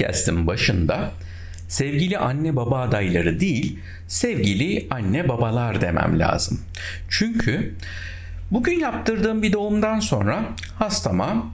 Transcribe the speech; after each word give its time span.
podcast'in 0.00 0.46
başında 0.46 1.12
sevgili 1.68 2.18
anne 2.18 2.56
baba 2.56 2.80
adayları 2.80 3.40
değil, 3.40 3.78
sevgili 4.08 4.86
anne 4.90 5.28
babalar 5.28 5.80
demem 5.80 6.18
lazım. 6.18 6.60
Çünkü 7.08 7.74
bugün 8.50 8.78
yaptırdığım 8.78 9.42
bir 9.42 9.52
doğumdan 9.52 10.00
sonra 10.00 10.44
hastama 10.78 11.46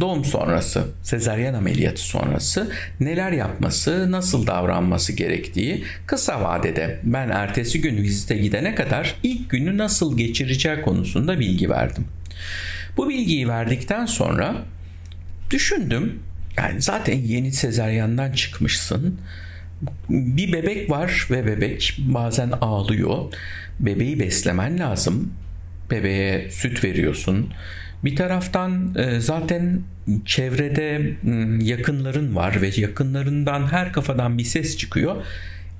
doğum 0.00 0.24
sonrası, 0.24 0.84
sezaryen 1.02 1.54
ameliyatı 1.54 2.02
sonrası 2.02 2.70
neler 3.00 3.32
yapması, 3.32 4.12
nasıl 4.12 4.46
davranması 4.46 5.12
gerektiği 5.12 5.84
kısa 6.06 6.42
vadede 6.42 7.00
ben 7.02 7.28
ertesi 7.28 7.80
gün 7.80 7.96
vizite 7.96 8.36
gidene 8.36 8.74
kadar 8.74 9.14
ilk 9.22 9.50
günü 9.50 9.78
nasıl 9.78 10.18
geçireceği 10.18 10.82
konusunda 10.82 11.40
bilgi 11.40 11.70
verdim. 11.70 12.04
Bu 12.96 13.08
bilgiyi 13.08 13.48
verdikten 13.48 14.06
sonra 14.06 14.54
düşündüm. 15.50 16.22
Yani 16.56 16.82
zaten 16.82 17.18
yeni 17.18 17.52
sezaryandan 17.52 18.32
çıkmışsın. 18.32 19.20
Bir 20.08 20.52
bebek 20.52 20.90
var 20.90 21.26
ve 21.30 21.46
bebek 21.46 21.98
bazen 21.98 22.50
ağlıyor. 22.60 23.32
Bebeği 23.80 24.20
beslemen 24.20 24.78
lazım. 24.78 25.32
Bebeğe 25.90 26.50
süt 26.50 26.84
veriyorsun. 26.84 27.52
Bir 28.04 28.16
taraftan 28.16 28.94
e, 28.98 29.20
zaten 29.20 29.82
çevrede 30.24 31.16
yakınların 31.60 32.36
var 32.36 32.62
ve 32.62 32.70
yakınlarından 32.76 33.66
her 33.72 33.92
kafadan 33.92 34.38
bir 34.38 34.44
ses 34.44 34.76
çıkıyor. 34.76 35.16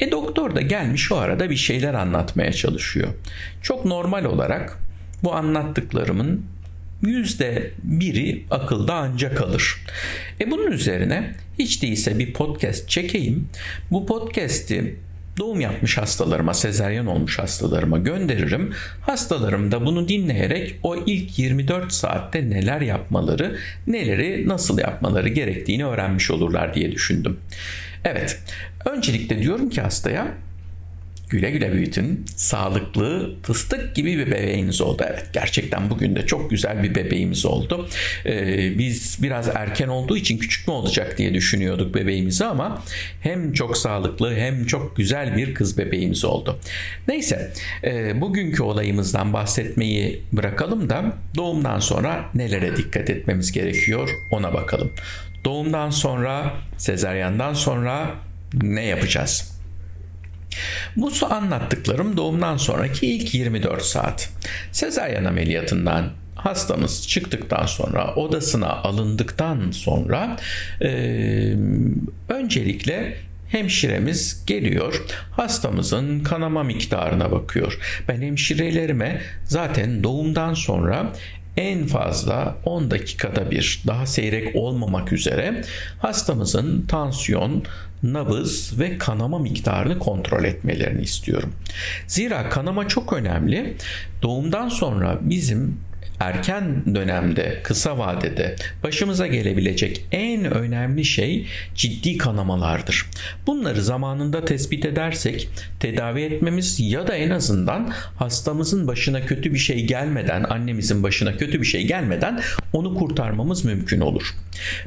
E 0.01 0.11
doktor 0.11 0.55
da 0.55 0.61
gelmiş 0.61 1.13
o 1.13 1.17
arada 1.17 1.51
bir 1.51 1.57
şeyler 1.57 1.95
anlatmaya 1.95 2.53
çalışıyor. 2.53 3.09
Çok 3.63 3.85
normal 3.85 4.25
olarak 4.25 4.79
bu 5.23 5.35
anlattıklarımın 5.35 6.47
yüzde 7.07 7.71
biri 7.83 8.45
akılda 8.51 8.95
ancak 8.95 9.37
kalır. 9.37 9.77
E 10.41 10.51
bunun 10.51 10.73
üzerine 10.73 11.35
hiç 11.59 11.83
değilse 11.83 12.19
bir 12.19 12.33
podcast 12.33 12.89
çekeyim. 12.89 13.49
Bu 13.91 14.07
podcast'i 14.07 14.97
doğum 15.39 15.61
yapmış 15.61 15.99
hastalarıma, 15.99 16.55
sezeryan 16.55 17.07
olmuş 17.07 17.39
hastalarıma 17.39 17.99
gönderirim. 17.99 18.73
Hastalarım 19.01 19.73
da 19.73 19.87
bunu 19.87 20.09
dinleyerek 20.09 20.77
o 20.83 20.97
ilk 21.07 21.39
24 21.39 21.93
saatte 21.93 22.51
neler 22.51 22.81
yapmaları, 22.81 23.57
neleri 23.87 24.49
nasıl 24.49 24.79
yapmaları 24.79 25.29
gerektiğini 25.29 25.87
öğrenmiş 25.87 26.31
olurlar 26.31 26.75
diye 26.75 26.93
düşündüm. 26.93 27.37
Evet, 28.05 28.39
öncelikle 28.85 29.43
diyorum 29.43 29.71
ki 29.71 29.81
hastaya 29.81 30.35
güle 31.35 31.51
güle 31.51 31.73
büyütün. 31.73 32.25
Sağlıklı, 32.37 33.35
fıstık 33.43 33.97
gibi 33.97 34.19
bir 34.19 34.31
bebeğiniz 34.31 34.81
oldu. 34.81 35.05
Evet 35.07 35.27
gerçekten 35.33 35.91
bugün 35.91 36.17
de 36.17 36.27
çok 36.27 36.51
güzel 36.51 36.83
bir 36.83 36.95
bebeğimiz 36.95 37.47
oldu. 37.47 37.89
Ee, 38.27 38.79
biz 38.79 39.19
biraz 39.23 39.49
erken 39.49 39.89
olduğu 39.89 40.17
için 40.17 40.39
küçük 40.39 40.69
mü 40.69 40.75
olacak 40.75 41.19
diye 41.19 41.35
düşünüyorduk 41.35 41.95
bebeğimizi 41.95 42.45
ama 42.45 42.83
hem 43.21 43.53
çok 43.53 43.77
sağlıklı 43.77 44.35
hem 44.35 44.67
çok 44.67 44.97
güzel 44.97 45.37
bir 45.37 45.55
kız 45.55 45.79
bebeğimiz 45.79 46.25
oldu. 46.25 46.59
Neyse 47.09 47.53
e, 47.85 48.21
bugünkü 48.21 48.63
olayımızdan 48.63 49.33
bahsetmeyi 49.33 50.23
bırakalım 50.33 50.91
da 50.91 51.17
doğumdan 51.37 51.81
sonra 51.81 52.25
nelere 52.35 52.77
dikkat 52.77 53.11
etmemiz 53.11 53.53
gerekiyor 53.53 54.11
ona 54.31 54.55
bakalım. 54.55 54.91
Doğumdan 55.45 55.91
sonra, 55.91 56.55
sezaryandan 56.79 57.55
sonra 57.55 58.11
ne 58.63 58.85
yapacağız? 58.85 59.54
Bu 60.97 61.11
anlattıklarım 61.31 62.17
doğumdan 62.17 62.57
sonraki 62.57 63.07
ilk 63.07 63.35
24 63.35 63.83
saat. 63.83 64.31
Sezaryen 64.73 65.25
ameliyatından 65.25 66.11
hastamız 66.35 67.09
çıktıktan 67.09 67.67
sonra 67.67 68.15
odasına 68.15 68.69
alındıktan 68.69 69.71
sonra 69.71 70.37
e, 70.83 70.89
öncelikle 72.29 73.17
hemşiremiz 73.49 74.45
geliyor 74.47 75.03
hastamızın 75.31 76.21
kanama 76.21 76.63
miktarına 76.63 77.33
bakıyor. 77.33 77.79
Ben 78.09 78.23
hemşirelerime 78.23 79.23
zaten 79.45 80.05
doğumdan 80.05 80.55
sonra 80.55 81.13
en 81.57 81.87
fazla 81.87 82.57
10 82.65 82.91
dakikada 82.91 83.51
bir 83.51 83.83
daha 83.87 84.07
seyrek 84.07 84.57
olmamak 84.57 85.13
üzere 85.13 85.65
hastamızın 85.99 86.87
tansiyon, 86.89 87.65
nabız 88.03 88.81
ve 88.81 88.99
kanama 88.99 89.39
miktarını 89.39 89.99
kontrol 89.99 90.45
etmelerini 90.45 91.03
istiyorum. 91.03 91.53
Zira 92.07 92.49
kanama 92.49 92.89
çok 92.89 93.13
önemli. 93.13 93.77
Doğumdan 94.23 94.69
sonra 94.69 95.19
bizim 95.21 95.81
erken 96.21 96.95
dönemde, 96.95 97.61
kısa 97.63 97.99
vadede 97.99 98.57
başımıza 98.83 99.27
gelebilecek 99.27 100.07
en 100.13 100.45
önemli 100.45 101.05
şey 101.05 101.47
ciddi 101.75 102.19
kanamalardır. 102.19 103.07
Bunları 103.47 103.83
zamanında 103.83 104.45
tespit 104.45 104.85
edersek 104.85 105.49
tedavi 105.81 106.23
etmemiz 106.23 106.81
ya 106.81 107.07
da 107.07 107.15
en 107.15 107.31
azından 107.31 107.93
hastamızın 108.17 108.87
başına 108.87 109.27
kötü 109.27 109.53
bir 109.55 109.59
şey 109.59 109.87
gelmeden, 109.87 110.45
annemizin 110.45 111.03
başına 111.03 111.37
kötü 111.37 111.61
bir 111.61 111.67
şey 111.67 111.87
gelmeden 111.87 112.41
onu 112.73 112.95
kurtarmamız 112.95 113.65
mümkün 113.65 114.01
olur. 114.01 114.35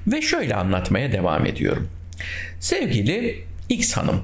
Ve 0.08 0.22
şöyle 0.22 0.56
anlatmaya 0.56 1.12
devam 1.12 1.46
ediyorum. 1.46 1.90
Sevgili 2.60 3.44
X 3.70 3.94
hanım, 3.94 4.22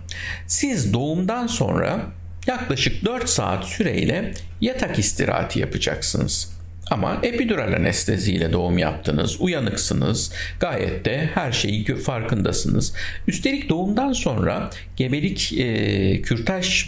siz 0.47 0.93
doğumdan 0.93 1.47
sonra 1.47 2.05
yaklaşık 2.47 3.05
4 3.05 3.29
saat 3.29 3.65
süreyle 3.65 4.33
yatak 4.61 4.99
istirahati 4.99 5.59
yapacaksınız. 5.59 6.52
Ama 6.91 7.19
epidural 7.23 7.73
anesteziyle 7.73 8.53
doğum 8.53 8.77
yaptınız, 8.77 9.41
uyanıksınız, 9.41 10.31
gayet 10.59 11.05
de 11.05 11.29
her 11.33 11.51
şeyi 11.51 11.85
farkındasınız. 11.85 12.93
Üstelik 13.27 13.69
doğumdan 13.69 14.13
sonra 14.13 14.69
gebelik 14.95 15.53
e, 15.53 16.21
kürtaj 16.21 16.85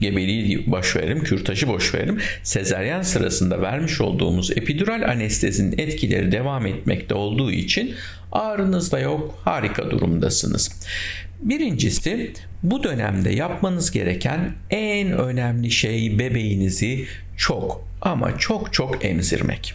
gebeliği 0.00 0.70
boş 0.70 0.96
verelim, 0.96 1.24
kürtajı 1.24 1.68
boş 1.68 1.94
verelim. 1.94 2.20
Sezeryen 2.42 3.02
sırasında 3.02 3.62
vermiş 3.62 4.00
olduğumuz 4.00 4.50
epidural 4.50 5.10
anestezinin 5.10 5.78
etkileri 5.78 6.32
devam 6.32 6.66
etmekte 6.66 7.14
olduğu 7.14 7.52
için 7.52 7.94
ağrınız 8.32 8.92
da 8.92 8.98
yok, 8.98 9.38
harika 9.44 9.90
durumdasınız. 9.90 10.70
Birincisi 11.40 12.32
bu 12.62 12.82
dönemde 12.82 13.30
yapmanız 13.30 13.90
gereken 13.90 14.52
en 14.70 15.12
önemli 15.12 15.70
şey 15.70 16.18
bebeğinizi 16.18 17.06
çok 17.36 17.84
ama 18.00 18.38
çok 18.38 18.72
çok 18.72 19.04
emzirmek. 19.04 19.74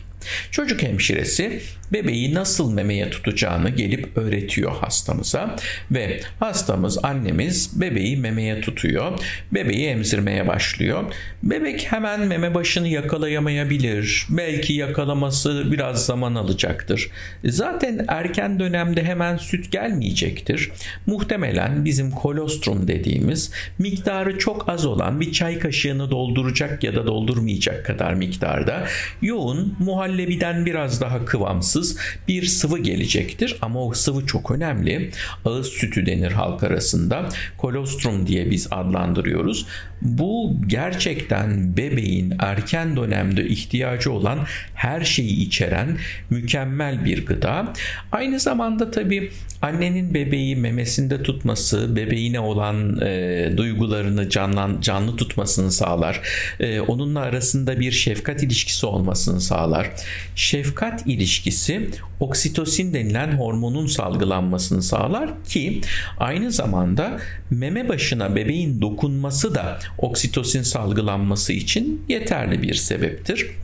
Çocuk 0.51 0.83
hemşiresi 0.83 1.61
bebeği 1.93 2.33
nasıl 2.33 2.73
memeye 2.73 3.09
tutacağını 3.09 3.69
gelip 3.69 4.17
öğretiyor 4.17 4.71
hastamıza 4.71 5.55
ve 5.91 6.19
hastamız 6.39 7.05
annemiz 7.05 7.81
bebeği 7.81 8.17
memeye 8.17 8.61
tutuyor. 8.61 9.19
Bebeği 9.51 9.87
emzirmeye 9.87 10.47
başlıyor. 10.47 11.03
Bebek 11.43 11.91
hemen 11.91 12.19
meme 12.19 12.55
başını 12.55 12.87
yakalayamayabilir. 12.87 14.27
Belki 14.29 14.73
yakalaması 14.73 15.71
biraz 15.71 16.05
zaman 16.05 16.35
alacaktır. 16.35 17.09
Zaten 17.45 18.05
erken 18.07 18.59
dönemde 18.59 19.03
hemen 19.03 19.37
süt 19.37 19.71
gelmeyecektir. 19.71 20.71
Muhtemelen 21.05 21.85
bizim 21.85 22.11
kolostrum 22.11 22.87
dediğimiz 22.87 23.51
miktarı 23.79 24.37
çok 24.39 24.69
az 24.69 24.85
olan 24.85 25.21
bir 25.21 25.31
çay 25.31 25.59
kaşığını 25.59 26.11
dolduracak 26.11 26.83
ya 26.83 26.95
da 26.95 27.07
doldurmayacak 27.07 27.85
kadar 27.85 28.13
miktarda 28.13 28.87
yoğun 29.21 29.75
muhallebiden 30.13 30.65
biraz 30.65 31.01
daha 31.01 31.25
kıvamsız 31.25 31.97
bir 32.27 32.45
sıvı 32.45 32.79
gelecektir. 32.79 33.57
Ama 33.61 33.85
o 33.85 33.93
sıvı 33.93 34.25
çok 34.25 34.51
önemli. 34.51 35.11
Ağız 35.45 35.67
sütü 35.67 36.05
denir 36.05 36.31
halk 36.31 36.63
arasında. 36.63 37.29
Kolostrum 37.57 38.27
diye 38.27 38.51
biz 38.51 38.67
adlandırıyoruz. 38.71 39.65
Bu 40.01 40.55
gerçekten 40.67 41.77
bebeğin 41.77 42.33
erken 42.39 42.95
dönemde 42.95 43.47
ihtiyacı 43.47 44.11
olan 44.11 44.39
her 44.75 45.01
şeyi 45.01 45.39
içeren 45.39 45.97
mükemmel 46.29 47.05
bir 47.05 47.25
gıda. 47.25 47.73
Aynı 48.11 48.39
zamanda 48.39 48.91
tabii 48.91 49.31
annenin 49.61 50.13
bebeği 50.13 50.55
memesinde 50.55 51.23
tutması, 51.23 51.95
bebeğine 51.95 52.39
olan 52.39 53.01
e, 53.01 53.53
duygularını 53.57 54.29
canlan, 54.29 54.81
canlı 54.81 55.15
tutmasını 55.15 55.71
sağlar. 55.71 56.21
E, 56.59 56.79
onunla 56.79 57.19
arasında 57.19 57.79
bir 57.79 57.91
şefkat 57.91 58.43
ilişkisi 58.43 58.85
olmasını 58.85 59.41
sağlar. 59.41 59.89
Şefkat 60.35 61.07
ilişkisi 61.07 61.89
oksitosin 62.19 62.93
denilen 62.93 63.31
hormonun 63.31 63.87
salgılanmasını 63.87 64.83
sağlar 64.83 65.43
ki 65.43 65.81
aynı 66.17 66.51
zamanda 66.51 67.17
meme 67.49 67.89
başına 67.89 68.35
bebeğin 68.35 68.81
dokunması 68.81 69.55
da 69.55 69.79
oksitosin 69.97 70.63
salgılanması 70.63 71.53
için 71.53 72.05
yeterli 72.09 72.61
bir 72.61 72.73
sebeptir. 72.73 73.62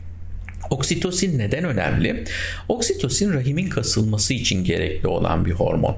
Oksitosin 0.70 1.38
neden 1.38 1.64
önemli? 1.64 2.24
Oksitosin 2.68 3.32
rahimin 3.32 3.68
kasılması 3.68 4.34
için 4.34 4.64
gerekli 4.64 5.08
olan 5.08 5.44
bir 5.44 5.52
hormon. 5.52 5.96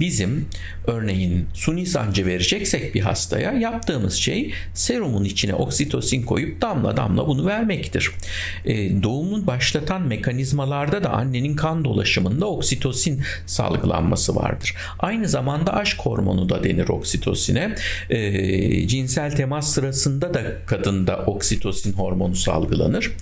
Bizim 0.00 0.46
örneğin 0.86 1.46
suni 1.54 1.86
sancı 1.86 2.26
vereceksek 2.26 2.94
bir 2.94 3.00
hastaya 3.00 3.52
yaptığımız 3.52 4.14
şey 4.14 4.52
serumun 4.74 5.24
içine 5.24 5.54
oksitosin 5.54 6.22
koyup 6.22 6.62
damla 6.62 6.96
damla 6.96 7.26
bunu 7.26 7.46
vermektir. 7.46 8.10
E, 8.64 9.02
doğumun 9.02 9.46
başlatan 9.46 10.02
mekanizmalarda 10.02 11.04
da 11.04 11.10
annenin 11.10 11.56
kan 11.56 11.84
dolaşımında 11.84 12.46
oksitosin 12.46 13.22
salgılanması 13.46 14.36
vardır. 14.36 14.74
Aynı 14.98 15.28
zamanda 15.28 15.74
aşk 15.74 16.00
hormonu 16.00 16.48
da 16.48 16.64
denir 16.64 16.88
oksitosine. 16.88 17.74
E, 18.10 18.88
cinsel 18.88 19.36
temas 19.36 19.72
sırasında 19.72 20.34
da 20.34 20.42
kadında 20.66 21.16
oksitosin 21.16 21.92
hormonu 21.92 22.36
salgılanır. 22.36 23.12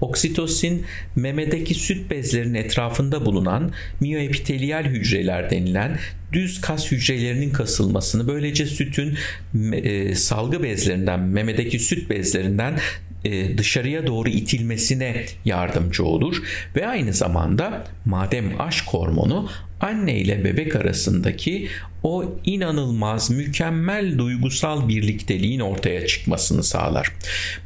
Oksitosin 0.00 0.39
Oksitosin 0.40 0.84
memedeki 1.16 1.74
süt 1.74 2.10
bezlerinin 2.10 2.54
etrafında 2.54 3.26
bulunan 3.26 3.72
miyoepiteliyal 4.00 4.84
hücreler 4.84 5.50
denilen 5.50 5.98
düz 6.32 6.60
kas 6.60 6.92
hücrelerinin 6.92 7.50
kasılmasını 7.50 8.28
böylece 8.28 8.66
sütün 8.66 9.18
e, 9.72 10.14
salgı 10.14 10.62
bezlerinden 10.62 11.20
memedeki 11.20 11.78
süt 11.78 12.10
bezlerinden 12.10 12.78
e, 13.24 13.58
dışarıya 13.58 14.06
doğru 14.06 14.28
itilmesine 14.28 15.24
yardımcı 15.44 16.04
olur. 16.04 16.42
Ve 16.76 16.86
aynı 16.86 17.12
zamanda 17.12 17.84
madem 18.04 18.60
aşk 18.60 18.84
hormonu 18.86 19.48
anne 19.80 20.18
ile 20.18 20.44
bebek 20.44 20.76
arasındaki 20.76 21.68
o 22.02 22.34
inanılmaz 22.44 23.30
mükemmel 23.30 24.18
duygusal 24.18 24.88
birlikteliğin 24.88 25.60
ortaya 25.60 26.06
çıkmasını 26.06 26.62
sağlar. 26.62 27.12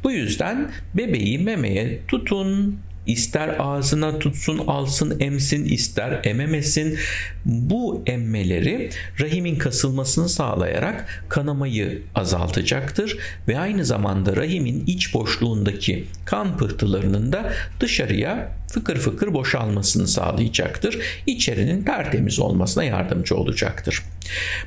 Bu 0.04 0.12
yüzden 0.12 0.70
bebeği 0.94 1.38
memeye 1.38 1.98
tutun, 2.08 2.78
İster 3.06 3.56
ağzına 3.58 4.18
tutsun 4.18 4.58
alsın 4.58 5.16
emsin 5.20 5.64
ister 5.64 6.20
ememesin 6.24 6.98
bu 7.44 8.02
emmeleri 8.06 8.90
rahimin 9.20 9.56
kasılmasını 9.56 10.28
sağlayarak 10.28 11.24
kanamayı 11.28 12.02
azaltacaktır 12.14 13.18
ve 13.48 13.58
aynı 13.58 13.84
zamanda 13.84 14.36
rahimin 14.36 14.84
iç 14.86 15.14
boşluğundaki 15.14 16.04
kan 16.24 16.58
pıhtılarının 16.58 17.32
da 17.32 17.52
dışarıya 17.80 18.52
fıkır 18.74 18.96
fıkır 18.96 19.34
boşalmasını 19.34 20.08
sağlayacaktır. 20.08 20.98
İçerinin 21.26 21.84
tertemiz 21.84 22.38
olmasına 22.38 22.84
yardımcı 22.84 23.36
olacaktır. 23.36 24.02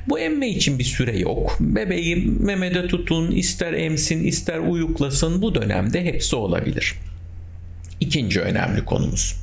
Bu 0.08 0.18
emme 0.18 0.48
için 0.48 0.78
bir 0.78 0.84
süre 0.84 1.18
yok. 1.18 1.56
Bebeği 1.60 2.16
memede 2.40 2.86
tutun, 2.86 3.30
ister 3.30 3.72
emsin, 3.72 4.24
ister 4.24 4.58
uyuklasın 4.58 5.42
bu 5.42 5.54
dönemde 5.54 6.04
hepsi 6.04 6.36
olabilir. 6.36 6.94
İkinci 8.00 8.40
önemli 8.40 8.84
konumuz. 8.84 9.36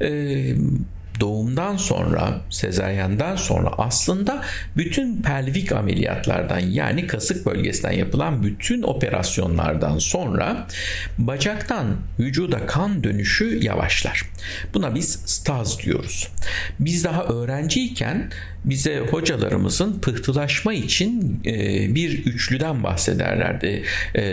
Ee, 0.00 0.54
doğumdan 1.20 1.76
sonra, 1.76 2.40
sezaryenden 2.50 3.36
sonra 3.36 3.70
aslında 3.78 4.44
bütün 4.76 5.22
pelvik 5.22 5.72
ameliyatlardan 5.72 6.58
yani 6.58 7.06
kasık 7.06 7.46
bölgesinden 7.46 7.92
yapılan 7.92 8.42
bütün 8.42 8.82
operasyonlardan 8.82 9.98
sonra 9.98 10.66
bacaktan 11.18 11.86
vücuda 12.18 12.66
kan 12.66 13.04
dönüşü 13.04 13.64
yavaşlar. 13.64 14.22
Buna 14.74 14.94
biz 14.94 15.08
staz 15.26 15.82
diyoruz. 15.82 16.28
Biz 16.80 17.04
daha 17.04 17.24
öğrenciyken 17.24 18.30
bize 18.64 18.98
hocalarımızın 19.10 20.00
pıhtılaşma 20.00 20.74
için 20.74 21.40
e, 21.46 21.54
bir 21.94 22.26
üçlüden 22.26 22.82
bahsederlerdi. 22.82 23.82
E, 24.14 24.24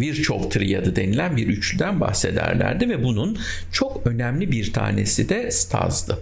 Virchow 0.00 0.48
triadı 0.48 0.96
denilen 0.96 1.36
bir 1.36 1.46
üçlüden 1.46 2.00
bahsederlerdi 2.00 2.88
ve 2.88 3.04
bunun 3.04 3.38
çok 3.72 4.06
önemli 4.06 4.52
bir 4.52 4.72
tanesi 4.72 5.28
de 5.28 5.35
stazdı. 5.50 6.18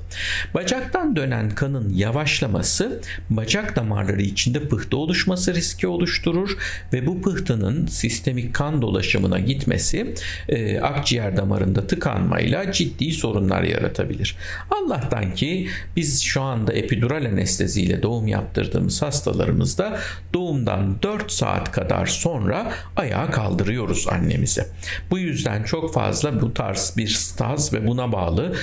Bacaktan 0.54 1.16
dönen 1.16 1.50
kanın 1.50 1.94
yavaşlaması 1.94 3.00
bacak 3.30 3.76
damarları 3.76 4.22
içinde 4.22 4.68
pıhtı 4.68 4.96
oluşması 4.96 5.54
riski 5.54 5.88
oluşturur 5.88 6.56
ve 6.92 7.06
bu 7.06 7.22
pıhtının 7.22 7.86
sistemik 7.86 8.54
kan 8.54 8.82
dolaşımına 8.82 9.38
gitmesi 9.38 10.14
e, 10.48 10.80
akciğer 10.80 11.36
damarında 11.36 11.86
tıkanmayla 11.86 12.72
ciddi 12.72 13.12
sorunlar 13.12 13.62
yaratabilir. 13.62 14.36
Allah'tan 14.70 15.34
ki 15.34 15.68
biz 15.96 16.22
şu 16.22 16.42
an 16.42 16.54
anda 16.54 16.72
epidural 16.72 17.26
anesteziyle 17.26 18.02
doğum 18.02 18.28
yaptırdığımız 18.28 19.02
hastalarımızda 19.02 19.98
doğumdan 20.34 21.02
4 21.02 21.32
saat 21.32 21.72
kadar 21.72 22.06
sonra 22.06 22.72
ayağa 22.96 23.30
kaldırıyoruz 23.30 24.08
annemizi. 24.08 24.64
Bu 25.10 25.18
yüzden 25.18 25.62
çok 25.62 25.94
fazla 25.94 26.42
bu 26.42 26.54
tarz 26.54 26.94
bir 26.96 27.08
staz 27.08 27.72
ve 27.72 27.86
buna 27.86 28.12
bağlı 28.12 28.54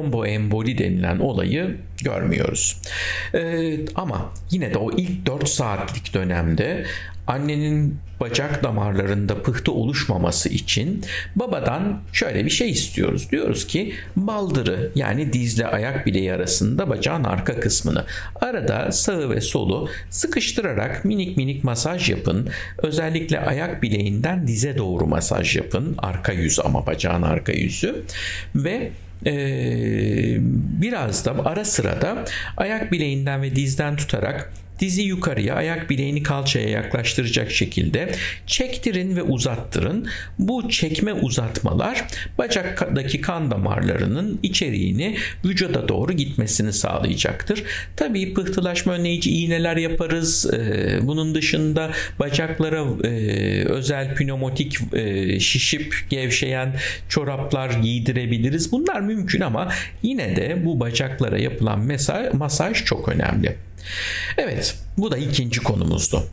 tromboemboli 0.00 0.78
denilen 0.78 1.18
olayı 1.18 1.76
görmüyoruz. 2.04 2.76
Ee, 3.34 3.78
ama 3.94 4.32
yine 4.50 4.74
de 4.74 4.78
o 4.78 4.92
ilk 4.96 5.26
4 5.26 5.48
saatlik 5.48 6.14
dönemde 6.14 6.84
annenin 7.26 7.98
bacak 8.20 8.62
damarlarında 8.62 9.42
pıhtı 9.42 9.72
oluşmaması 9.72 10.48
için 10.48 11.04
babadan 11.36 12.00
şöyle 12.12 12.44
bir 12.44 12.50
şey 12.50 12.70
istiyoruz. 12.70 13.30
Diyoruz 13.30 13.66
ki 13.66 13.94
baldırı 14.16 14.92
yani 14.94 15.32
dizle 15.32 15.66
ayak 15.66 16.06
bileği 16.06 16.32
arasında 16.32 16.90
bacağın 16.90 17.24
arka 17.24 17.60
kısmını 17.60 18.04
arada 18.40 18.92
sağı 18.92 19.30
ve 19.30 19.40
solu 19.40 19.88
sıkıştırarak 20.10 21.04
minik 21.04 21.36
minik 21.36 21.64
masaj 21.64 22.10
yapın. 22.10 22.48
Özellikle 22.78 23.40
ayak 23.40 23.82
bileğinden 23.82 24.46
dize 24.46 24.76
doğru 24.76 25.06
masaj 25.06 25.56
yapın. 25.56 25.94
Arka 25.98 26.32
yüz 26.32 26.60
ama 26.60 26.86
bacağın 26.86 27.22
arka 27.22 27.52
yüzü 27.52 28.04
ve 28.54 28.90
ee, 29.26 30.36
biraz 30.82 31.24
da 31.24 31.34
ara 31.44 31.64
sırada 31.64 32.24
ayak 32.56 32.92
bileğinden 32.92 33.42
ve 33.42 33.56
dizden 33.56 33.96
tutarak 33.96 34.52
Dizi 34.80 35.02
yukarıya, 35.02 35.54
ayak 35.54 35.90
bileğini 35.90 36.22
kalçaya 36.22 36.68
yaklaştıracak 36.68 37.50
şekilde 37.50 38.14
çektirin 38.46 39.16
ve 39.16 39.22
uzattırın. 39.22 40.08
Bu 40.38 40.68
çekme 40.68 41.12
uzatmalar 41.12 42.04
bacaktaki 42.38 43.20
kan 43.20 43.50
damarlarının 43.50 44.40
içeriğini 44.42 45.16
vücuda 45.44 45.88
doğru 45.88 46.12
gitmesini 46.12 46.72
sağlayacaktır. 46.72 47.62
Tabii 47.96 48.34
pıhtılaşma 48.34 48.92
önleyici 48.92 49.30
iğneler 49.30 49.76
yaparız. 49.76 50.50
Ee, 50.54 50.98
bunun 51.02 51.34
dışında 51.34 51.90
bacaklara 52.18 52.84
e, 53.04 53.10
özel 53.64 54.14
pneumatik 54.14 54.94
e, 54.94 55.40
şişip 55.40 55.94
gevşeyen 56.10 56.76
çoraplar 57.08 57.70
giydirebiliriz. 57.70 58.72
Bunlar 58.72 59.00
mümkün 59.00 59.40
ama 59.40 59.68
yine 60.02 60.36
de 60.36 60.64
bu 60.64 60.80
bacaklara 60.80 61.38
yapılan 61.38 61.80
mesaj, 61.80 62.32
masaj 62.34 62.84
çok 62.84 63.08
önemli. 63.08 63.56
Evet, 64.38 64.74
bu 64.98 65.12
da 65.12 65.18
ikinci 65.18 65.60
konumuzdu. 65.60 66.26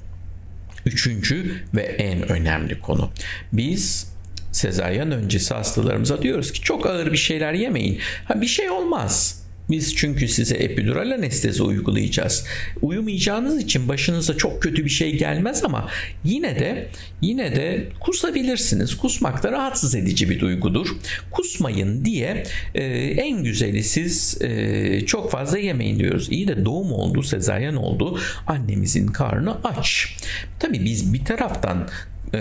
Üçüncü 0.86 1.64
ve 1.76 1.82
en 1.82 2.32
önemli 2.32 2.80
konu. 2.80 3.12
Biz 3.54 4.08
sezaryen 4.52 5.12
öncesi 5.12 5.54
hastalarımıza 5.54 6.22
diyoruz 6.22 6.52
ki 6.52 6.62
çok 6.62 6.86
ağır 6.86 7.12
bir 7.12 7.18
şeyler 7.18 7.54
yemeyin. 7.54 8.00
Ha 8.26 8.42
bir 8.42 8.48
şey 8.48 8.70
olmaz. 8.70 9.37
Biz 9.70 9.96
çünkü 9.96 10.28
size 10.28 10.56
epidural 10.56 11.12
anestezi 11.12 11.64
uygulayacağız. 11.64 12.46
Uyumayacağınız 12.82 13.62
için 13.62 13.88
başınıza 13.88 14.38
çok 14.38 14.62
kötü 14.64 14.86
bir 14.86 14.90
şey 14.90 15.18
gelmez 15.18 15.64
ama 15.64 15.90
yine 16.24 16.60
de 16.60 16.90
yine 17.22 17.56
de 17.56 17.88
kusabilirsiniz. 18.00 18.98
Kusmak 18.98 19.44
da 19.44 19.52
rahatsız 19.52 19.96
edici 19.96 20.30
bir 20.30 20.40
duygudur. 20.40 20.88
Kusmayın 21.32 22.06
diye 22.06 22.44
e, 22.76 22.84
en 23.02 23.44
güzeli 23.44 23.84
siz 23.84 24.42
e, 24.42 25.06
çok 25.06 25.32
fazla 25.32 25.58
yemeyin 25.58 26.00
diyoruz. 26.00 26.28
İyi 26.32 26.48
de 26.48 26.66
doğum 26.66 26.92
oldu, 26.92 27.24
sezaryen 27.24 27.76
oldu. 27.76 28.20
Annemizin 28.48 29.08
karnı 29.08 29.58
aç. 29.64 30.16
Tabii 30.60 30.86
biz 30.86 31.14
bir 31.14 31.26
taraftan 31.26 31.88
e, 32.34 32.40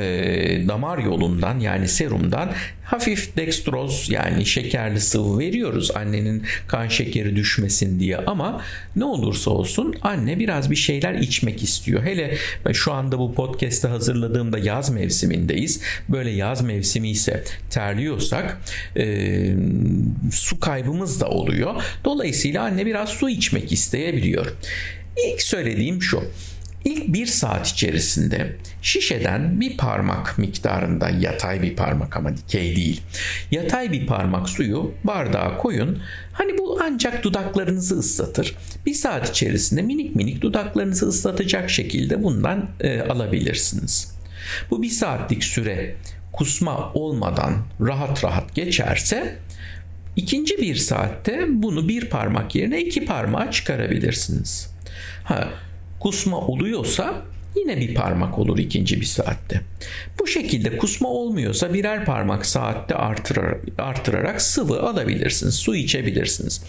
damar 0.69 0.99
yolundan 0.99 1.61
yani 1.61 1.89
serumdan 1.89 2.53
hafif 2.85 3.37
dextroz 3.37 4.11
yani 4.11 4.47
şekerli 4.47 5.01
sıvı 5.01 5.39
veriyoruz 5.39 5.91
annenin 5.91 6.43
kan 6.69 6.89
şekeri 6.89 7.37
düşmesin 7.37 8.01
diye 8.01 8.17
ama 8.17 8.63
ne 8.97 9.05
olursa 9.05 9.51
olsun 9.51 9.95
anne 10.03 10.39
biraz 10.39 10.71
bir 10.71 10.77
şeyler 10.77 11.15
içmek 11.15 11.63
istiyor. 11.63 12.03
Hele 12.03 12.37
şu 12.73 12.93
anda 12.93 13.19
bu 13.19 13.35
podcast'ı 13.35 13.89
hazırladığımda 13.89 14.59
yaz 14.59 14.91
mevsimindeyiz. 14.91 15.81
Böyle 16.09 16.31
yaz 16.31 16.63
mevsimi 16.63 17.11
ise 17.11 17.45
terliyorsak 17.71 18.61
e, 18.97 19.55
su 20.33 20.61
kaybımız 20.61 21.21
da 21.21 21.29
oluyor. 21.29 21.83
Dolayısıyla 22.05 22.63
anne 22.63 22.87
biraz 22.87 23.09
su 23.09 23.29
içmek 23.29 23.73
isteyebiliyor. 23.73 24.47
İlk 25.27 25.43
söylediğim 25.43 26.03
şu. 26.03 26.23
İlk 26.87 27.13
bir 27.13 27.27
saat 27.27 27.69
içerisinde 27.69 28.57
şişeden 28.83 29.61
bir 29.61 29.77
parmak 29.77 30.39
miktarında 30.39 31.11
yatay 31.11 31.63
bir 31.63 31.77
parmak 31.77 32.17
ama 32.17 32.37
dikey 32.37 32.77
değil. 32.77 33.01
Yatay 33.51 33.93
bir 33.93 34.07
parmak 34.07 34.49
suyu 34.49 34.95
bardağa 35.05 35.57
koyun. 35.57 36.03
Hani 36.33 36.59
bu 36.59 36.79
ancak 36.83 37.23
dudaklarınızı 37.23 37.99
ıslatır. 37.99 38.57
Bir 38.87 38.95
saat 38.95 39.31
içerisinde 39.31 39.83
minik 39.83 40.17
minik 40.17 40.43
dudaklarınızı 40.43 41.07
ıslatacak 41.07 41.71
şekilde 41.71 42.23
bundan 42.23 42.71
e, 42.81 43.01
alabilirsiniz. 43.01 44.15
Bu 44.71 44.83
bir 44.83 44.91
saatlik 44.91 45.45
süre 45.45 45.97
kusma 46.33 46.93
olmadan 46.93 47.55
rahat 47.81 48.25
rahat 48.25 48.55
geçerse 48.55 49.39
ikinci 50.17 50.59
bir 50.59 50.75
saatte 50.75 51.45
bunu 51.49 51.89
bir 51.89 52.11
parmak 52.11 52.55
yerine 52.55 52.81
iki 52.81 53.05
parmağa 53.05 53.51
çıkarabilirsiniz. 53.51 54.71
Ha, 55.25 55.49
kusma 56.01 56.39
oluyorsa 56.39 57.23
yine 57.57 57.81
bir 57.81 57.95
parmak 57.95 58.39
olur 58.39 58.59
ikinci 58.59 59.01
bir 59.01 59.07
saatte. 59.07 59.61
Bu 60.21 60.27
şekilde 60.27 60.77
kusma 60.77 61.09
olmuyorsa 61.09 61.75
birer 61.75 62.05
parmak 62.05 62.47
saatte 62.47 62.95
artırarak, 62.95 63.61
artırarak 63.79 64.43
sıvı 64.43 64.83
alabilirsiniz. 64.83 65.55
Su 65.55 65.77
içebilirsiniz. 65.77 66.63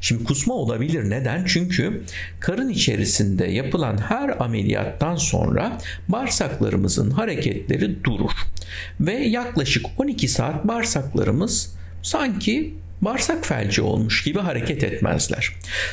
Şimdi 0.00 0.24
kusma 0.24 0.54
olabilir. 0.54 1.10
Neden? 1.10 1.44
Çünkü 1.44 2.02
karın 2.40 2.68
içerisinde 2.68 3.46
yapılan 3.46 3.98
her 3.98 4.42
ameliyattan 4.42 5.16
sonra 5.16 5.78
bağırsaklarımızın 6.08 7.10
hareketleri 7.10 8.04
durur. 8.04 8.32
Ve 9.00 9.12
yaklaşık 9.12 9.86
12 9.98 10.28
saat 10.28 10.68
bağırsaklarımız 10.68 11.74
sanki 12.02 12.74
bağırsak 13.04 13.46
felci 13.46 13.82
olmuş 13.82 14.24
gibi 14.24 14.38
hareket 14.38 14.84
etmezler. 14.84 15.52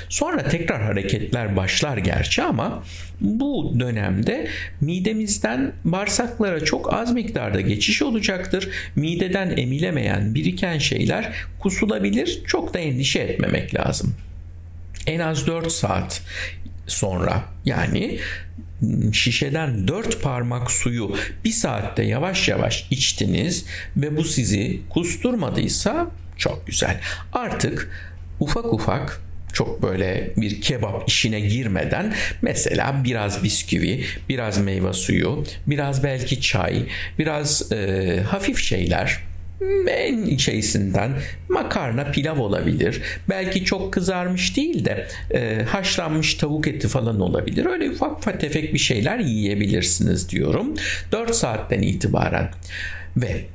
Sonra 0.10 0.44
tekrar 0.44 0.82
hareketler 0.84 1.56
başlar 1.56 1.98
gerçi 1.98 2.44
ama 2.44 2.84
bu 3.22 3.76
dönemde 3.80 4.48
midemizden 4.82 5.72
bağırsaklara 5.84 6.66
çok 6.66 6.94
az 6.94 7.14
miktarda 7.14 7.62
geçiş 7.62 8.02
olacaktır. 8.02 8.70
Mideden 8.96 9.58
emilemeyen 9.58 10.36
biriken 10.36 10.78
şeyler 10.78 11.34
kusulabilir. 11.60 12.42
Çok 12.48 12.74
da 12.74 12.80
endişe 12.80 13.20
etmemek 13.20 13.76
lazım. 13.76 14.16
En 15.08 15.20
az 15.20 15.48
4 15.48 15.72
saat 15.72 16.22
sonra 16.88 17.44
yani 17.66 18.20
şişeden 19.14 19.88
4 19.88 20.22
parmak 20.22 20.72
suyu 20.72 21.16
bir 21.46 21.52
saatte 21.52 22.04
yavaş 22.04 22.48
yavaş 22.48 22.88
içtiniz 22.92 23.66
ve 23.98 24.18
bu 24.18 24.24
sizi 24.24 24.82
kusturmadıysa 24.90 26.12
çok 26.42 26.68
güzel. 26.68 27.00
Artık 27.34 27.90
ufak 28.40 28.74
ufak 28.74 29.22
çok 29.54 29.84
böyle 29.84 30.34
bir 30.38 30.62
kebap 30.62 31.10
işine 31.10 31.40
girmeden 31.40 32.14
mesela 32.42 33.02
biraz 33.04 33.44
bisküvi, 33.44 34.06
biraz 34.30 34.58
meyve 34.58 34.94
suyu, 34.94 35.44
biraz 35.68 36.04
belki 36.04 36.42
çay, 36.42 36.84
biraz 37.20 37.72
e, 37.72 38.20
hafif 38.28 38.58
şeyler 38.58 39.20
en 39.88 40.24
içerisinden 40.24 41.12
makarna 41.50 42.12
pilav 42.12 42.40
olabilir. 42.40 43.02
Belki 43.30 43.66
çok 43.66 43.94
kızarmış 43.94 44.58
değil 44.58 44.86
de 44.86 45.08
e, 45.34 45.64
haşlanmış 45.64 46.34
tavuk 46.34 46.68
eti 46.68 46.88
falan 46.88 47.20
olabilir. 47.20 47.66
Öyle 47.66 47.90
ufak 47.90 48.40
tefek 48.40 48.74
bir 48.74 48.80
şeyler 48.80 49.20
yiyebilirsiniz 49.20 50.30
diyorum. 50.30 50.76
4 51.12 51.36
saatten 51.36 51.82
itibaren. 51.82 52.52
Ve 53.18 53.46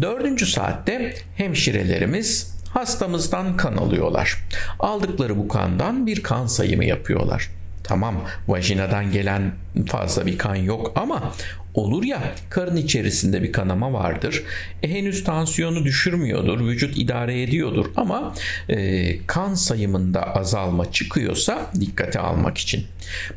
dördüncü 0.00 0.46
saatte 0.46 1.14
hemşirelerimiz 1.36 2.54
hastamızdan 2.68 3.56
kan 3.56 3.76
alıyorlar. 3.76 4.38
Aldıkları 4.78 5.38
bu 5.38 5.48
kandan 5.48 6.06
bir 6.06 6.22
kan 6.22 6.46
sayımı 6.46 6.84
yapıyorlar. 6.84 7.50
Tamam 7.84 8.24
vajinadan 8.48 9.12
gelen 9.12 9.52
fazla 9.86 10.26
bir 10.26 10.38
kan 10.38 10.54
yok 10.54 10.92
ama 10.96 11.32
olur 11.74 12.04
ya 12.04 12.34
karın 12.50 12.76
içerisinde 12.76 13.42
bir 13.42 13.52
kanama 13.52 13.92
vardır. 13.92 14.42
E, 14.82 14.90
henüz 14.90 15.24
tansiyonu 15.24 15.84
düşürmüyordur, 15.84 16.68
vücut 16.68 16.98
idare 16.98 17.42
ediyordur 17.42 17.86
ama 17.96 18.34
e, 18.68 19.26
kan 19.26 19.54
sayımında 19.54 20.34
azalma 20.34 20.92
çıkıyorsa 20.92 21.70
dikkate 21.80 22.18
almak 22.18 22.58
için. 22.58 22.86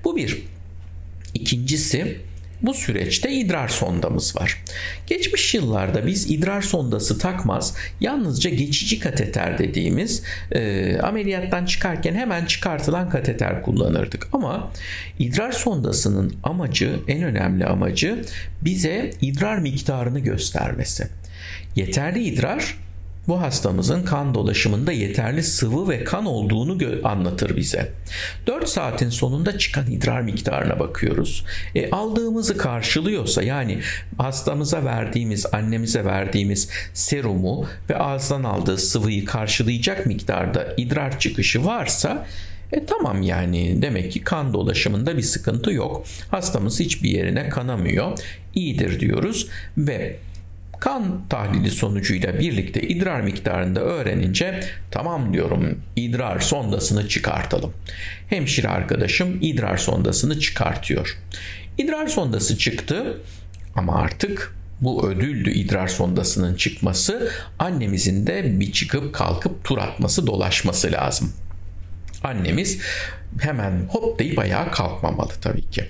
Bu 0.03 0.15
bir. 0.15 0.41
İkincisi 1.33 2.17
bu 2.61 2.73
süreçte 2.73 3.31
idrar 3.31 3.67
sondamız 3.67 4.35
var. 4.35 4.63
Geçmiş 5.07 5.53
yıllarda 5.55 6.07
biz 6.07 6.31
idrar 6.31 6.61
sondası 6.61 7.17
takmaz, 7.17 7.75
yalnızca 8.01 8.49
geçici 8.49 8.99
kateter 8.99 9.57
dediğimiz 9.57 10.23
e, 10.51 10.97
ameliyattan 10.99 11.65
çıkarken 11.65 12.15
hemen 12.15 12.45
çıkartılan 12.45 13.09
kateter 13.09 13.61
kullanırdık. 13.61 14.27
Ama 14.33 14.71
idrar 15.19 15.51
sondasının 15.51 16.35
amacı, 16.43 16.99
en 17.07 17.23
önemli 17.23 17.65
amacı 17.65 18.25
bize 18.61 19.11
idrar 19.21 19.57
miktarını 19.57 20.19
göstermesi. 20.19 21.07
Yeterli 21.75 22.23
idrar 22.23 22.77
bu 23.27 23.41
hastamızın 23.41 24.03
kan 24.03 24.33
dolaşımında 24.33 24.91
yeterli 24.91 25.43
sıvı 25.43 25.89
ve 25.89 26.03
kan 26.03 26.25
olduğunu 26.25 26.77
anlatır 27.03 27.57
bize. 27.57 27.91
4 28.47 28.69
saatin 28.69 29.09
sonunda 29.09 29.57
çıkan 29.57 29.91
idrar 29.91 30.21
miktarına 30.21 30.79
bakıyoruz. 30.79 31.45
E, 31.75 31.91
aldığımızı 31.91 32.57
karşılıyorsa 32.57 33.43
yani 33.43 33.79
hastamıza 34.17 34.85
verdiğimiz, 34.85 35.45
annemize 35.53 36.05
verdiğimiz 36.05 36.69
serumu 36.93 37.65
ve 37.89 37.97
ağızdan 37.97 38.43
aldığı 38.43 38.77
sıvıyı 38.77 39.25
karşılayacak 39.25 40.05
miktarda 40.05 40.67
idrar 40.77 41.19
çıkışı 41.19 41.65
varsa 41.65 42.25
e 42.71 42.85
tamam 42.85 43.21
yani 43.21 43.81
demek 43.81 44.11
ki 44.11 44.23
kan 44.23 44.53
dolaşımında 44.53 45.17
bir 45.17 45.21
sıkıntı 45.21 45.71
yok. 45.71 46.05
Hastamız 46.31 46.79
hiçbir 46.79 47.09
yerine 47.09 47.49
kanamıyor. 47.49 48.19
İyidir 48.55 48.99
diyoruz 48.99 49.47
ve 49.77 50.15
kan 50.79 51.21
tahlili 51.29 51.71
sonucuyla 51.71 52.39
birlikte 52.39 52.81
idrar 52.81 53.21
miktarını 53.21 53.75
da 53.75 53.79
öğrenince 53.79 54.63
tamam 54.91 55.33
diyorum 55.33 55.81
idrar 55.95 56.39
sondasını 56.39 57.07
çıkartalım. 57.07 57.73
Hemşire 58.29 58.67
arkadaşım 58.67 59.37
idrar 59.41 59.77
sondasını 59.77 60.39
çıkartıyor. 60.39 61.17
İdrar 61.77 62.07
sondası 62.07 62.57
çıktı 62.57 63.17
ama 63.75 63.95
artık 63.95 64.55
bu 64.81 65.09
ödüldü 65.09 65.51
idrar 65.51 65.87
sondasının 65.87 66.55
çıkması 66.55 67.31
annemizin 67.59 68.27
de 68.27 68.59
bir 68.59 68.71
çıkıp 68.71 69.13
kalkıp 69.13 69.63
tur 69.63 69.77
atması 69.77 70.27
dolaşması 70.27 70.91
lazım. 70.91 71.33
Annemiz 72.25 72.77
hemen 73.39 73.87
hop 73.89 74.19
deyip 74.19 74.39
ayağa 74.39 74.71
kalkmamalı 74.71 75.31
tabii 75.41 75.69
ki. 75.69 75.85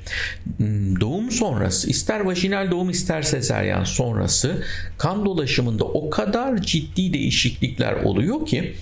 Hmm, 0.58 1.00
doğum 1.00 1.32
sonrası 1.32 1.90
ister 1.90 2.20
vajinal 2.20 2.72
doğum 2.72 2.90
ister 2.90 3.22
sezeryan 3.22 3.84
sonrası 3.84 4.64
kan 4.98 5.26
dolaşımında 5.26 5.84
o 5.84 6.10
kadar 6.10 6.58
ciddi 6.58 7.14
değişiklikler 7.14 7.94
oluyor 7.94 8.46
ki 8.46 8.76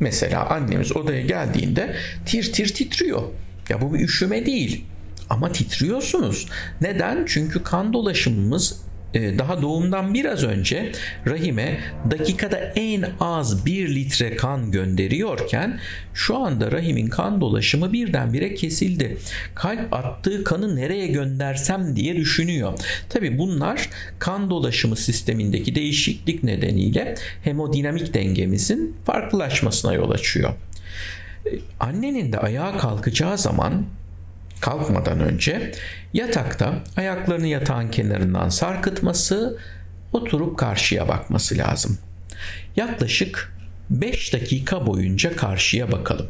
mesela 0.00 0.46
annemiz 0.50 0.96
odaya 0.96 1.22
geldiğinde 1.22 1.96
tir 2.26 2.52
tir 2.52 2.74
titriyor. 2.74 3.22
Ya 3.68 3.80
bu 3.80 3.94
bir 3.94 4.00
üşüme 4.00 4.46
değil 4.46 4.84
ama 5.30 5.52
titriyorsunuz. 5.52 6.48
Neden? 6.80 7.24
Çünkü 7.26 7.62
kan 7.62 7.92
dolaşımımız 7.92 8.81
daha 9.14 9.62
doğumdan 9.62 10.14
biraz 10.14 10.44
önce 10.44 10.92
rahime 11.26 11.80
dakikada 12.10 12.58
en 12.58 13.04
az 13.20 13.66
1 13.66 13.94
litre 13.94 14.36
kan 14.36 14.70
gönderiyorken 14.70 15.80
şu 16.14 16.36
anda 16.36 16.72
rahimin 16.72 17.06
kan 17.08 17.40
dolaşımı 17.40 17.92
birdenbire 17.92 18.54
kesildi. 18.54 19.18
Kalp 19.54 19.92
attığı 19.94 20.44
kanı 20.44 20.76
nereye 20.76 21.06
göndersem 21.06 21.96
diye 21.96 22.16
düşünüyor. 22.16 22.78
Tabi 23.08 23.38
bunlar 23.38 23.88
kan 24.18 24.50
dolaşımı 24.50 24.96
sistemindeki 24.96 25.74
değişiklik 25.74 26.42
nedeniyle 26.42 27.14
hemodinamik 27.44 28.14
dengemizin 28.14 28.96
farklılaşmasına 29.04 29.94
yol 29.94 30.10
açıyor. 30.10 30.50
Ee, 31.46 31.50
annenin 31.80 32.32
de 32.32 32.38
ayağa 32.38 32.78
kalkacağı 32.78 33.38
zaman 33.38 33.84
kalkmadan 34.62 35.20
önce 35.20 35.72
yatakta 36.14 36.74
ayaklarını 36.96 37.46
yatağın 37.46 37.88
kenarından 37.90 38.48
sarkıtması, 38.48 39.58
oturup 40.12 40.58
karşıya 40.58 41.08
bakması 41.08 41.58
lazım. 41.58 41.98
Yaklaşık 42.76 43.52
5 43.90 44.32
dakika 44.32 44.86
boyunca 44.86 45.36
karşıya 45.36 45.92
bakalım. 45.92 46.26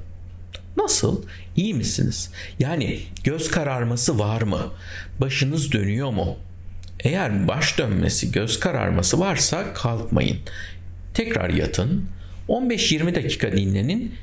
Nasıl? 0.77 1.23
İyi 1.57 1.75
misiniz? 1.75 2.31
Yani 2.59 3.01
göz 3.25 3.51
kararması 3.51 4.19
var 4.19 4.43
mı? 4.43 4.61
Başınız 5.21 5.73
dönüyor 5.73 6.11
mu? 6.11 6.37
Eğer 7.01 7.49
baş 7.49 7.79
dönmesi, 7.79 8.33
göz 8.33 8.61
kararması 8.61 9.21
varsa 9.21 9.73
kalkmayın. 9.75 10.39
Tekrar 11.15 11.51
yatın. 11.51 12.09
15-20 12.49 13.15
dakika 13.15 13.53
dinlenin 13.53 14.15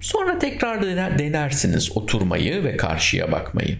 Sonra 0.00 0.38
tekrar 0.38 0.82
denersiniz 1.18 1.96
oturmayı 1.96 2.64
ve 2.64 2.76
karşıya 2.76 3.32
bakmayı. 3.32 3.78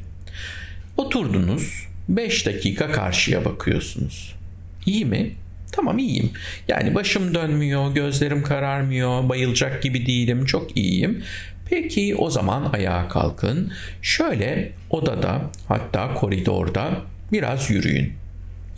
Oturdunuz 0.97 1.88
5 2.09 2.47
dakika 2.47 2.92
karşıya 2.92 3.44
bakıyorsunuz. 3.44 4.35
İyi 4.87 5.04
mi? 5.04 5.35
Tamam 5.73 5.99
iyiyim. 5.99 6.30
Yani 6.68 6.94
başım 6.94 7.35
dönmüyor, 7.35 7.94
gözlerim 7.94 8.42
kararmıyor, 8.42 9.28
bayılacak 9.28 9.83
gibi 9.83 10.06
değilim, 10.06 10.44
çok 10.44 10.76
iyiyim. 10.76 11.23
Peki 11.71 12.16
o 12.16 12.30
zaman 12.30 12.71
ayağa 12.73 13.09
kalkın. 13.09 13.73
Şöyle 14.02 14.73
odada 14.90 15.50
hatta 15.68 16.14
koridorda 16.14 16.90
biraz 17.33 17.71
yürüyün. 17.71 18.12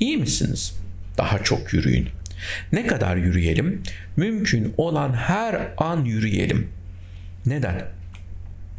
İyi 0.00 0.16
misiniz? 0.16 0.78
Daha 1.18 1.38
çok 1.38 1.72
yürüyün. 1.72 2.08
Ne 2.72 2.86
kadar 2.86 3.16
yürüyelim? 3.16 3.82
Mümkün 4.16 4.74
olan 4.76 5.12
her 5.12 5.60
an 5.76 6.04
yürüyelim. 6.04 6.68
Neden? 7.46 7.82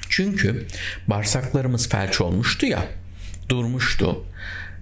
Çünkü 0.10 0.66
bağırsaklarımız 1.08 1.90
felç 1.90 2.22
olmuştu 2.22 2.66
ya, 2.66 2.86
durmuştu. 3.50 4.26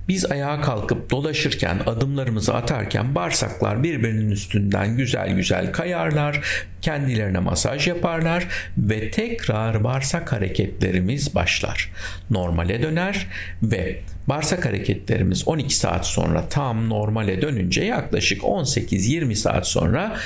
Biz 0.08 0.32
ayağa 0.32 0.62
kalkıp 0.62 1.10
dolaşırken, 1.12 1.80
adımlarımızı 1.86 2.54
atarken 2.54 3.16
bağırsaklar 3.16 3.84
birbirinin 3.84 4.32
üstünden 4.32 4.98
güzel 4.98 5.34
güzel 5.36 5.72
kayarlar, 5.72 6.42
kendilerine 6.82 7.40
masaj 7.40 7.88
yaparlar 7.88 8.48
ve 8.78 9.12
tekrar 9.12 9.84
bağırsak 9.84 10.32
hareketlerimiz 10.32 11.36
başlar. 11.36 11.92
Normale 12.30 12.82
döner 12.82 13.28
ve 13.64 14.00
bağırsak 14.28 14.66
hareketlerimiz 14.66 15.48
12 15.48 15.76
saat 15.76 16.06
sonra 16.08 16.50
tam 16.50 16.90
normale 16.90 17.42
dönünce 17.42 17.84
yaklaşık 17.84 18.42
18-20 18.42 19.36
saat 19.36 19.68
sonra 19.68 20.18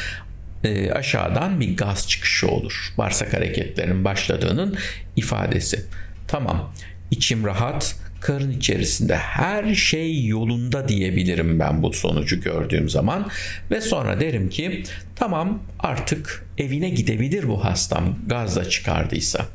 e, 0.63 0.91
aşağıdan 0.91 1.59
bir 1.59 1.77
gaz 1.77 2.07
çıkışı 2.07 2.47
olur. 2.47 2.93
Bağırsak 2.97 3.33
hareketlerinin 3.33 4.05
başladığının 4.05 4.77
ifadesi. 5.15 5.85
Tamam 6.27 6.73
içim 7.11 7.45
rahat, 7.45 7.95
karın 8.21 8.51
içerisinde 8.51 9.15
her 9.15 9.75
şey 9.75 10.25
yolunda 10.25 10.87
diyebilirim 10.87 11.59
ben 11.59 11.83
bu 11.83 11.93
sonucu 11.93 12.41
gördüğüm 12.41 12.89
zaman 12.89 13.29
ve 13.71 13.81
sonra 13.81 14.19
derim 14.19 14.49
ki 14.49 14.83
tamam 15.15 15.63
artık 15.79 16.45
evine 16.57 16.89
gidebilir 16.89 17.47
bu 17.47 17.65
hastam 17.65 18.19
gazla 18.27 18.69
çıkardıysa. 18.69 19.45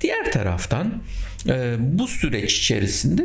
Diğer 0.00 0.32
taraftan 0.32 1.02
e, 1.48 1.76
bu 1.78 2.08
süreç 2.08 2.58
içerisinde 2.58 3.22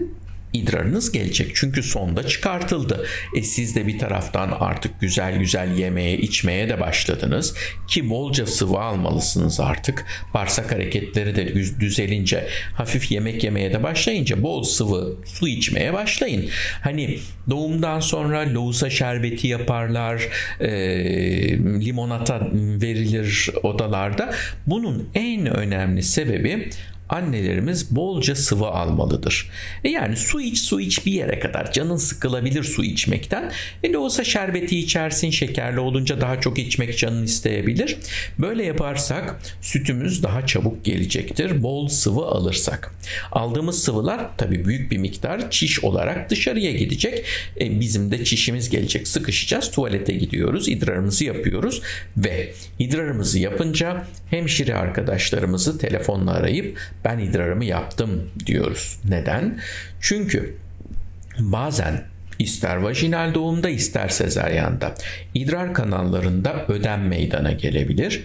idrarınız 0.53 1.11
gelecek. 1.11 1.51
Çünkü 1.55 1.83
sonda 1.83 2.27
çıkartıldı. 2.27 3.05
E 3.35 3.41
siz 3.41 3.75
de 3.75 3.87
bir 3.87 3.99
taraftan 3.99 4.57
artık 4.59 5.01
güzel 5.01 5.39
güzel 5.39 5.77
yemeye 5.77 6.17
içmeye 6.17 6.69
de 6.69 6.79
başladınız. 6.79 7.55
Ki 7.87 8.09
bolca 8.09 8.45
sıvı 8.45 8.79
almalısınız 8.79 9.59
artık. 9.59 10.05
Bağırsak 10.33 10.71
hareketleri 10.71 11.35
de 11.35 11.53
düzelince 11.79 12.47
hafif 12.73 13.11
yemek 13.11 13.43
yemeye 13.43 13.73
de 13.73 13.83
başlayınca 13.83 14.43
bol 14.43 14.63
sıvı 14.63 15.15
su 15.25 15.47
içmeye 15.47 15.93
başlayın. 15.93 16.49
Hani 16.81 17.19
doğumdan 17.49 17.99
sonra 17.99 18.53
lohusa 18.53 18.89
şerbeti 18.89 19.47
yaparlar. 19.47 20.27
E, 20.59 20.71
limonata 21.59 22.47
verilir 22.53 23.49
odalarda. 23.63 24.33
Bunun 24.67 25.09
en 25.15 25.45
önemli 25.45 26.03
sebebi 26.03 26.69
annelerimiz 27.11 27.95
bolca 27.95 28.35
sıvı 28.35 28.67
almalıdır. 28.67 29.49
E 29.83 29.89
yani 29.89 30.15
su 30.17 30.41
iç 30.41 30.59
su 30.59 30.81
iç 30.81 31.05
bir 31.05 31.11
yere 31.11 31.39
kadar 31.39 31.71
canın 31.71 31.97
sıkılabilir 31.97 32.63
su 32.63 32.83
içmekten. 32.83 33.51
E 33.83 33.91
ne 33.91 33.97
olsa 33.97 34.23
şerbeti 34.23 34.79
içersin 34.79 35.29
şekerli 35.29 35.79
olunca 35.79 36.21
daha 36.21 36.41
çok 36.41 36.59
içmek 36.59 36.97
canın 36.97 37.23
isteyebilir. 37.23 37.97
Böyle 38.39 38.65
yaparsak 38.65 39.39
sütümüz 39.61 40.23
daha 40.23 40.45
çabuk 40.45 40.85
gelecektir. 40.85 41.63
Bol 41.63 41.87
sıvı 41.87 42.21
alırsak. 42.21 42.95
Aldığımız 43.31 43.83
sıvılar 43.83 44.37
tabi 44.37 44.65
büyük 44.65 44.91
bir 44.91 44.97
miktar 44.97 45.51
çiş 45.51 45.83
olarak 45.83 46.29
dışarıya 46.29 46.71
gidecek. 46.71 47.25
E 47.59 47.79
bizim 47.79 48.11
de 48.11 48.25
çişimiz 48.25 48.69
gelecek. 48.69 49.07
Sıkışacağız 49.07 49.71
tuvalete 49.71 50.13
gidiyoruz 50.13 50.67
idrarımızı 50.67 51.25
yapıyoruz 51.25 51.81
ve 52.17 52.53
idrarımızı 52.79 53.39
yapınca 53.39 54.05
hemşire 54.29 54.75
arkadaşlarımızı 54.75 55.77
telefonla 55.77 56.31
arayıp 56.31 56.79
ben 57.05 57.19
idrarımı 57.19 57.65
yaptım 57.65 58.29
diyoruz. 58.45 58.99
Neden? 59.09 59.59
Çünkü 60.01 60.55
bazen 61.39 62.03
ister 62.39 62.75
vajinal 62.75 63.33
doğumda 63.33 63.69
ister 63.69 64.09
sezaryanda 64.09 64.95
idrar 65.33 65.73
kanallarında 65.73 66.65
ödem 66.67 67.07
meydana 67.07 67.51
gelebilir 67.51 68.23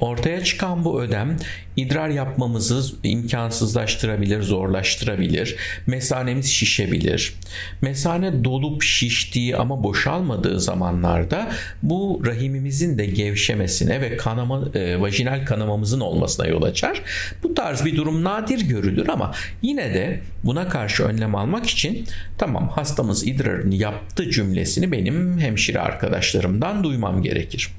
ortaya 0.00 0.44
çıkan 0.44 0.84
bu 0.84 1.02
ödem 1.02 1.36
idrar 1.76 2.08
yapmamızı 2.08 2.96
imkansızlaştırabilir, 3.02 4.42
zorlaştırabilir. 4.42 5.56
Mesanemiz 5.86 6.46
şişebilir. 6.46 7.34
Mesane 7.82 8.44
dolup 8.44 8.82
şiştiği 8.82 9.56
ama 9.56 9.82
boşalmadığı 9.84 10.60
zamanlarda 10.60 11.52
bu 11.82 12.22
rahimimizin 12.26 12.98
de 12.98 13.06
gevşemesine 13.06 14.00
ve 14.00 14.16
kanama, 14.16 14.62
e, 14.74 15.00
vajinal 15.00 15.46
kanamamızın 15.46 16.00
olmasına 16.00 16.46
yol 16.46 16.62
açar. 16.62 17.02
Bu 17.42 17.54
tarz 17.54 17.84
bir 17.84 17.96
durum 17.96 18.24
nadir 18.24 18.60
görülür 18.60 19.08
ama 19.08 19.34
yine 19.62 19.94
de 19.94 20.20
buna 20.44 20.68
karşı 20.68 21.04
önlem 21.04 21.34
almak 21.34 21.66
için 21.66 22.04
tamam 22.38 22.68
hastamız 22.68 23.26
idrarını 23.26 23.74
yaptı 23.74 24.30
cümlesini 24.30 24.92
benim 24.92 25.38
hemşire 25.38 25.80
arkadaşlarımdan 25.80 26.84
duymam 26.84 27.22
gerekir. 27.22 27.70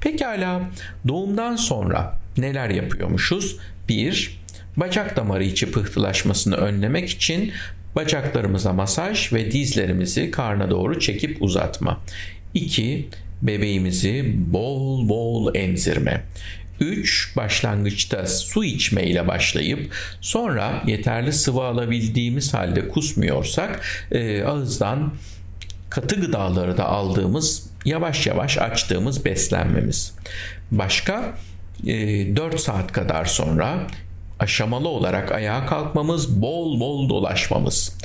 Pekala 0.00 0.60
doğumdan 1.08 1.56
sonra 1.56 2.20
neler 2.38 2.70
yapıyormuşuz? 2.70 3.56
1. 3.88 4.38
Bacak 4.76 5.16
damarı 5.16 5.44
içi 5.44 5.70
pıhtılaşmasını 5.70 6.56
önlemek 6.56 7.10
için 7.10 7.52
bacaklarımıza 7.96 8.72
masaj 8.72 9.32
ve 9.32 9.52
dizlerimizi 9.52 10.30
karna 10.30 10.70
doğru 10.70 11.00
çekip 11.00 11.42
uzatma. 11.42 12.00
2. 12.54 13.08
Bebeğimizi 13.42 14.34
bol 14.36 15.08
bol 15.08 15.54
emzirme. 15.54 16.24
3. 16.80 17.36
Başlangıçta 17.36 18.26
su 18.26 18.64
içme 18.64 19.04
ile 19.04 19.28
başlayıp 19.28 19.92
sonra 20.20 20.82
yeterli 20.86 21.32
sıvı 21.32 21.62
alabildiğimiz 21.62 22.54
halde 22.54 22.88
kusmuyorsak 22.88 23.80
e, 24.12 24.42
ağızdan 24.42 25.12
katı 25.90 26.20
gıdaları 26.20 26.76
da 26.76 26.84
aldığımız 26.84 27.67
yavaş 27.84 28.26
yavaş 28.26 28.58
açtığımız 28.58 29.24
beslenmemiz. 29.24 30.14
Başka 30.70 31.34
4 31.84 32.54
e, 32.54 32.58
saat 32.58 32.92
kadar 32.92 33.24
sonra 33.24 33.86
aşamalı 34.38 34.88
olarak 34.88 35.32
ayağa 35.32 35.66
kalkmamız, 35.66 36.42
bol 36.42 36.80
bol 36.80 37.08
dolaşmamız 37.08 37.98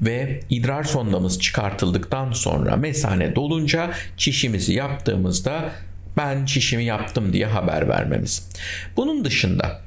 ve 0.00 0.40
idrar 0.50 0.84
sondamız 0.84 1.40
çıkartıldıktan 1.40 2.32
sonra 2.32 2.76
mesane 2.76 3.34
dolunca 3.34 3.90
çişimizi 4.16 4.72
yaptığımızda 4.72 5.70
ben 6.16 6.44
çişimi 6.44 6.84
yaptım 6.84 7.32
diye 7.32 7.46
haber 7.46 7.88
vermemiz. 7.88 8.48
Bunun 8.96 9.24
dışında 9.24 9.80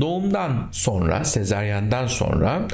doğumdan 0.00 0.68
sonra, 0.72 1.24
sezeryandan 1.24 2.06
sonra 2.06 2.68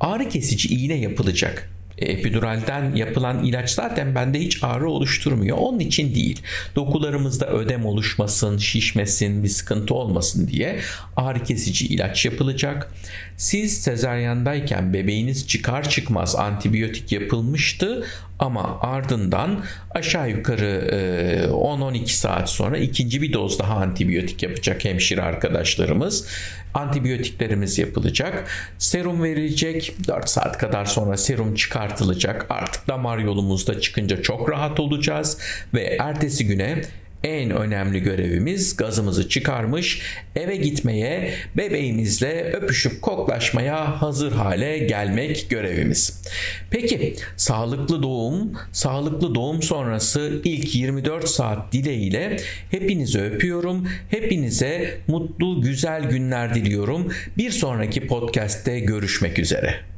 ağrı 0.00 0.28
kesici 0.28 0.68
iğne 0.68 0.94
yapılacak 0.94 1.70
epiduralden 2.00 2.94
yapılan 2.94 3.44
ilaç 3.44 3.70
zaten 3.70 4.14
bende 4.14 4.40
hiç 4.40 4.64
ağrı 4.64 4.90
oluşturmuyor. 4.90 5.56
Onun 5.60 5.78
için 5.78 6.14
değil. 6.14 6.42
Dokularımızda 6.76 7.46
ödem 7.46 7.86
oluşmasın, 7.86 8.58
şişmesin, 8.58 9.44
bir 9.44 9.48
sıkıntı 9.48 9.94
olmasın 9.94 10.48
diye 10.48 10.78
ağrı 11.16 11.44
kesici 11.44 11.86
ilaç 11.86 12.24
yapılacak. 12.24 12.92
Siz 13.36 13.80
sezaryandayken 13.80 14.92
bebeğiniz 14.92 15.48
çıkar 15.48 15.88
çıkmaz 15.88 16.36
antibiyotik 16.36 17.12
yapılmıştı 17.12 18.06
ama 18.38 18.80
ardından 18.80 19.64
aşağı 19.90 20.30
yukarı 20.30 20.90
10-12 21.50 22.06
saat 22.06 22.50
sonra 22.50 22.78
ikinci 22.78 23.22
bir 23.22 23.32
doz 23.32 23.58
daha 23.58 23.74
antibiyotik 23.74 24.42
yapacak 24.42 24.84
hemşire 24.84 25.22
arkadaşlarımız. 25.22 26.26
Antibiyotiklerimiz 26.74 27.78
yapılacak. 27.78 28.44
Serum 28.78 29.22
verilecek. 29.22 29.94
4 30.08 30.28
saat 30.28 30.58
kadar 30.58 30.84
sonra 30.84 31.16
serum 31.16 31.54
çıkartılacak. 31.90 32.46
Artık 32.50 32.88
damar 32.88 33.18
yolumuzda 33.18 33.80
çıkınca 33.80 34.22
çok 34.22 34.50
rahat 34.50 34.80
olacağız 34.80 35.38
ve 35.74 35.96
ertesi 36.00 36.46
güne 36.46 36.82
en 37.24 37.50
önemli 37.50 38.02
görevimiz 38.02 38.76
gazımızı 38.76 39.28
çıkarmış 39.28 40.02
eve 40.36 40.56
gitmeye 40.56 41.34
bebeğimizle 41.56 42.52
öpüşüp 42.52 43.02
koklaşmaya 43.02 44.02
hazır 44.02 44.32
hale 44.32 44.78
gelmek 44.78 45.50
görevimiz. 45.50 46.22
Peki 46.70 47.16
sağlıklı 47.36 48.02
doğum, 48.02 48.52
sağlıklı 48.72 49.34
doğum 49.34 49.62
sonrası 49.62 50.40
ilk 50.44 50.74
24 50.74 51.28
saat 51.28 51.72
dileğiyle 51.72 52.36
hepinizi 52.70 53.20
öpüyorum. 53.20 53.88
Hepinize 54.10 54.98
mutlu 55.08 55.62
güzel 55.62 56.04
günler 56.04 56.54
diliyorum. 56.54 57.12
Bir 57.38 57.50
sonraki 57.50 58.06
podcast'te 58.06 58.80
görüşmek 58.80 59.38
üzere. 59.38 59.90